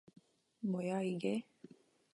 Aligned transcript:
뭐야 0.61 1.01
이게? 1.03 1.43